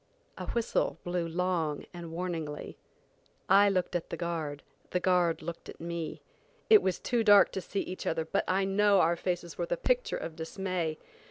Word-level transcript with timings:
A 0.35 0.47
whistle 0.47 0.97
blew 1.03 1.27
long 1.27 1.85
and 1.93 2.11
warningly. 2.11 2.75
I 3.47 3.69
looked 3.69 3.95
at 3.95 4.09
the 4.09 4.17
guard, 4.17 4.63
the 4.89 4.99
guard 4.99 5.43
looked 5.43 5.69
at 5.69 5.79
me. 5.79 6.23
It 6.71 6.81
was 6.81 6.97
too 6.97 7.23
dark 7.23 7.51
to 7.51 7.61
see 7.61 7.81
each 7.81 8.07
other, 8.07 8.25
but 8.25 8.43
I 8.47 8.65
know 8.65 8.99
our 9.01 9.15
faces 9.15 9.59
were 9.59 9.67
the 9.67 9.77
picture 9.77 10.17
of 10.17 10.35
dismay. 10.35 10.97